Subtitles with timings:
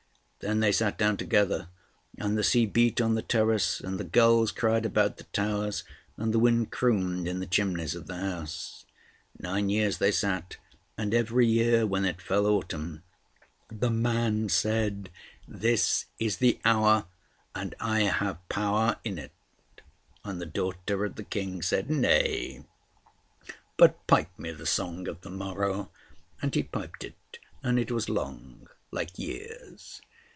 [0.41, 1.67] Then they sat down together;
[2.17, 5.83] and the sea beat on the terrace, and the gulls cried about the towers,
[6.17, 8.83] and the wind crooned in the chimneys of the house.
[9.37, 10.57] Nine years they sat,
[10.97, 13.03] and every year when it fell autumn,
[13.67, 15.11] the man said,
[15.47, 17.05] "This is the hour,
[17.53, 19.33] and I have power in it";
[20.25, 22.65] and the daughter of the King said, "Nay,
[23.77, 25.91] but pipe me the song of the morrow".
[26.41, 30.01] And he piped it, and it was long like years.